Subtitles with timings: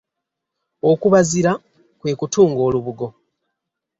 [0.91, 1.51] Okubazira
[1.99, 3.07] kwe kutunga olubugo.